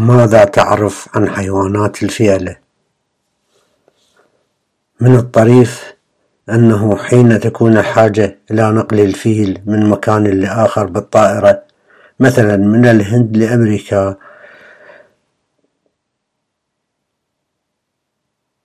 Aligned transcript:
ماذا 0.00 0.44
تعرف 0.44 1.08
عن 1.14 1.28
حيوانات 1.28 2.02
الفيلة؟ 2.02 2.56
من 5.00 5.14
الطريف 5.16 5.94
أنه 6.50 6.96
حين 6.96 7.40
تكون 7.40 7.78
الحاجة 7.78 8.38
إلى 8.50 8.70
نقل 8.70 9.00
الفيل 9.00 9.62
من 9.66 9.88
مكان 9.90 10.24
لآخر 10.24 10.86
بالطائرة 10.86 11.62
مثلا 12.20 12.56
من 12.56 12.86
الهند 12.86 13.36
لأمريكا 13.36 14.16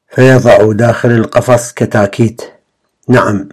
فيضع 0.10 0.72
داخل 0.72 1.12
القفص 1.12 1.74
كتاكيت 1.74 2.42
نعم 3.08 3.50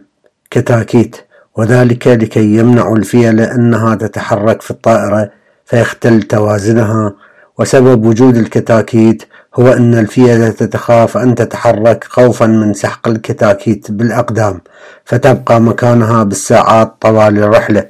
كتاكيت 0.51 1.17
وذلك 1.57 2.07
لكي 2.07 2.57
يمنع 2.57 2.93
الفيل 2.93 3.41
أنها 3.41 3.95
تتحرك 3.95 4.63
في 4.63 4.71
الطائرة 4.71 5.31
فيختل 5.65 6.23
توازنها 6.23 7.15
وسبب 7.59 8.07
وجود 8.07 8.37
الكتاكيت 8.37 9.23
هو 9.55 9.69
أن 9.73 9.95
الفيلة 9.99 10.49
تتخاف 10.49 11.17
أن 11.17 11.35
تتحرك 11.35 12.05
خوفا 12.05 12.47
من 12.47 12.75
سحق 12.75 13.09
الكتاكيت 13.09 13.91
بالأقدام 13.91 14.61
فتبقى 15.05 15.61
مكانها 15.61 16.23
بالساعات 16.25 16.95
طوال 17.01 17.39
الرحلة. 17.39 17.87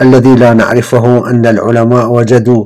الذي 0.00 0.34
لا 0.34 0.52
نعرفه 0.54 1.30
أن 1.30 1.46
العلماء 1.46 2.06
وجدوا 2.12 2.64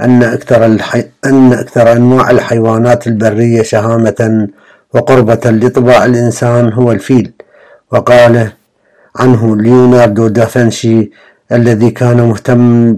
أن 0.00 0.22
أكثر, 0.22 0.66
الحي... 0.66 1.04
أن 1.24 1.52
أكثر 1.52 1.92
أنواع 1.92 2.30
الحيوانات 2.30 3.06
البرية 3.06 3.62
شهامة 3.62 4.48
وقربة 4.94 5.40
لطباع 5.44 6.04
الإنسان 6.04 6.72
هو 6.72 6.92
الفيل. 6.92 7.32
وقال 7.92 8.48
عنه 9.16 9.56
ليوناردو 9.56 10.28
دافنشي 10.28 11.10
الذي 11.52 11.90
كان 11.90 12.16
مهتم 12.16 12.96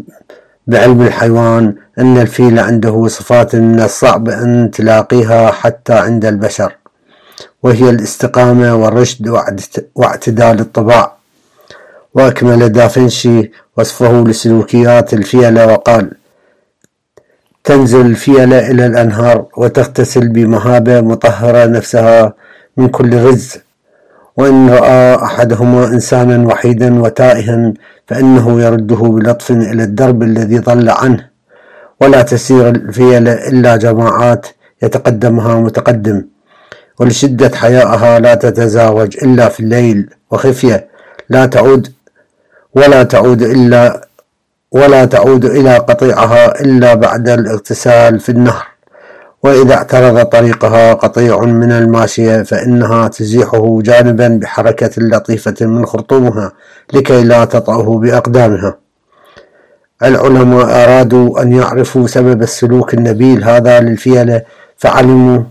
بعلم 0.69 1.03
الحيوان 1.03 1.75
أن 1.99 2.19
الفيل 2.19 2.59
عنده 2.59 3.07
صفات 3.09 3.57
من 3.57 3.81
الصعب 3.81 4.29
أن 4.29 4.71
تلاقيها 4.71 5.51
حتى 5.51 5.93
عند 5.93 6.25
البشر 6.25 6.73
وهي 7.63 7.91
الاستقامة 7.91 8.75
والرشد 8.77 9.29
واعتدال 9.95 10.61
الطباع. 10.61 11.13
وأكمل 12.15 12.69
دافنشي 12.69 13.51
وصفه 13.77 14.25
لسلوكيات 14.25 15.15
الفيلة 15.15 15.67
وقال 15.67 16.11
تنزل 17.65 18.07
الفيلة 18.07 18.71
إلى 18.71 18.87
الأنهار 18.87 19.47
وتغتسل 19.57 20.29
بمهابة 20.29 21.01
مطهرة 21.01 21.67
نفسها 21.67 22.35
من 22.77 22.89
كل 22.89 23.23
رز 23.25 23.57
وإن 24.37 24.71
رأى 24.71 25.15
أحدهما 25.25 25.87
إنسانا 25.87 26.47
وحيدا 26.47 27.01
وتائها 27.03 27.73
فإنه 28.09 28.61
يرده 28.61 28.97
بلطف 28.97 29.51
إلى 29.51 29.83
الدرب 29.83 30.23
الذي 30.23 30.59
ضل 30.59 30.89
عنه 30.91 31.29
ولا 32.01 32.23
تسير 32.23 32.69
الفيلة 32.69 33.33
إلا 33.33 33.77
جماعات 33.77 34.47
يتقدمها 34.83 35.61
متقدم. 35.61 36.25
ولشدة 37.01 37.57
حيائها 37.57 38.19
لا 38.19 38.35
تتزاوج 38.35 39.17
إلا 39.23 39.49
في 39.49 39.61
الليل 39.61 40.11
وخفية 40.31 40.87
لا 41.29 41.47
تعود 41.47 41.93
ولا 42.75 43.03
تعود 43.03 43.43
إلا 43.43 44.09
ولا 44.73 45.05
تعود 45.05 45.45
إلى 45.45 45.77
قطيعها 45.77 46.61
إلا 46.61 46.95
بعد 46.95 47.29
الاغتسال 47.29 48.21
في 48.21 48.29
النهر. 48.29 48.67
وإذا 49.43 49.75
اعترض 49.75 50.23
طريقها 50.25 50.95
قطيع 50.95 51.41
من 51.41 51.73
الماشية 51.73 52.43
فإنها 52.43 53.09
تزيحه 53.09 53.81
جانبا 53.83 54.29
بحركة 54.29 54.91
لطيفة 54.99 55.67
من 55.67 55.87
خرطومها 55.87 56.53
لكي 56.93 57.25
لا 57.25 57.45
تطأه 57.45 57.99
بأقدامها. 57.99 58.77
العلماء 60.03 60.85
أرادوا 60.85 61.43
أن 61.43 61.53
يعرفوا 61.53 62.07
سبب 62.07 62.43
السلوك 62.43 62.95
النبيل 62.95 63.45
هذا 63.45 63.81
للفيلة 63.81 64.43
فعلموا 64.77 65.43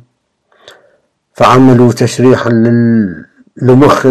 فعملوا 1.34 1.92
تشريحا 1.92 2.50
للمخ 2.50 4.08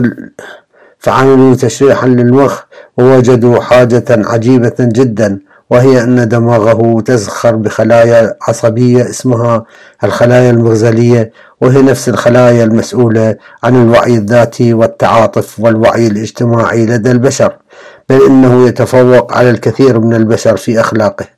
فعملوا 0.99 1.55
تشريحا 1.55 2.07
للمخ 2.07 2.63
ووجدوا 2.99 3.61
حاجة 3.61 4.05
عجيبة 4.11 4.75
جدا. 4.81 5.39
وهي 5.71 6.03
أن 6.05 6.29
دماغه 6.29 7.01
تزخر 7.01 7.57
بخلايا 7.57 8.35
عصبية 8.49 9.11
اسمها 9.11 9.65
الخلايا 10.05 10.51
المغزلية 10.51 11.33
وهي 11.61 11.83
نفس 11.83 12.09
الخلايا 12.09 12.65
المسؤولة 12.65 13.37
عن 13.65 13.83
الوعي 13.83 14.15
الذاتي 14.17 14.75
والتعاطف 14.75 15.61
والوعي 15.61 16.07
الاجتماعي 16.07 16.87
لدى 16.87 17.11
البشر 17.11 17.57
بل 18.09 18.27
إنه 18.27 18.67
يتفوق 18.69 19.37
على 19.37 19.51
الكثير 19.51 20.01
من 20.01 20.15
البشر 20.15 20.57
في 20.57 20.81
أخلاقه. 20.81 21.36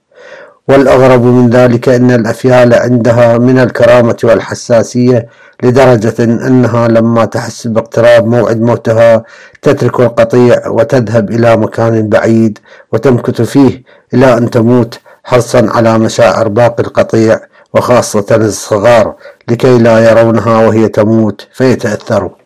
والأغرب 0.69 1.25
من 1.25 1.51
ذلك 1.51 1.89
أن 1.89 2.11
الأفيال 2.11 2.75
عندها 2.75 3.39
من 3.39 3.59
الكرامة 3.59 4.17
والحساسية 4.25 5.29
لدرجة 5.63 6.25
أنها 6.25 6.89
لما 6.89 7.25
تحس 7.25 7.67
باقتراب 7.67 8.27
موعد 8.27 8.61
موتها 8.61 9.23
تترك 9.63 10.01
القطيع 10.01 10.69
وتذهب 10.69 11.31
إلى 11.31 11.57
مكان 11.57 12.09
بعيد 12.09 12.59
وتمكث 12.93 13.43
فيه 13.43 13.83
إلى 14.15 14.39
أن 14.39 14.51
تموت 14.51 15.01
حرصا 15.25 15.67
على 15.71 15.99
مشاعر 15.99 16.49
باقي 16.49 16.83
القطيع 16.83 17.41
وخاصة 17.75 18.27
الصغار 18.37 19.15
لكي 19.49 19.79
لا 19.79 20.11
يرونها 20.11 20.67
وهي 20.67 20.89
تموت 20.89 21.47
فيتأثروا. 21.53 22.38